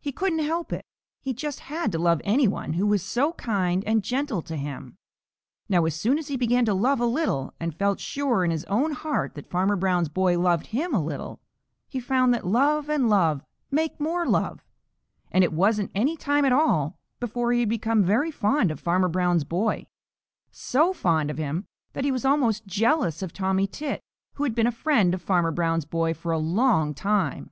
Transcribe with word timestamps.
He 0.00 0.12
couldn't 0.12 0.38
help 0.38 0.72
it. 0.72 0.84
He 1.20 1.34
just 1.34 1.58
had 1.58 1.90
to 1.90 1.98
love 1.98 2.20
any 2.22 2.46
one 2.46 2.74
who 2.74 2.86
was 2.86 3.02
so 3.02 3.32
kind 3.32 3.82
and 3.84 4.00
gentle 4.04 4.40
to 4.42 4.54
him. 4.54 4.96
Now 5.68 5.86
as 5.86 5.96
soon 6.00 6.18
as 6.18 6.28
he 6.28 6.36
began 6.36 6.64
to 6.66 6.72
love 6.72 7.00
a 7.00 7.04
little, 7.04 7.52
and 7.58 7.74
felt 7.74 7.98
sure 7.98 8.44
in 8.44 8.52
his 8.52 8.62
own 8.66 8.92
heart 8.92 9.34
that 9.34 9.50
Farmer 9.50 9.74
Brown's 9.74 10.08
boy 10.08 10.38
loved 10.38 10.66
him 10.68 10.94
a 10.94 11.02
little, 11.02 11.40
he 11.88 11.98
found 11.98 12.32
that 12.32 12.46
love 12.46 12.88
and 12.88 13.10
love 13.10 13.42
make 13.68 13.98
more 13.98 14.24
love, 14.24 14.60
and 15.32 15.42
it 15.42 15.52
wasn't 15.52 15.90
any 15.96 16.16
time 16.16 16.44
at 16.44 16.52
all 16.52 16.96
before 17.18 17.50
he 17.52 17.58
had 17.58 17.68
become 17.68 18.04
very 18.04 18.30
fond 18.30 18.70
of 18.70 18.78
Farmer 18.78 19.08
Brown's 19.08 19.42
boy, 19.42 19.86
so 20.52 20.92
fond 20.92 21.28
of 21.28 21.38
him 21.38 21.66
that 21.92 22.04
he 22.04 22.12
was 22.12 22.24
almost 22.24 22.68
jealous 22.68 23.20
of 23.20 23.32
Tommy 23.32 23.66
Tit, 23.66 24.00
who 24.34 24.44
had 24.44 24.54
been 24.54 24.68
a 24.68 24.70
friend 24.70 25.12
of 25.12 25.22
Farmer 25.22 25.50
Brown's 25.50 25.86
boy 25.86 26.14
for 26.14 26.30
a 26.30 26.38
long 26.38 26.94
time. 26.94 27.50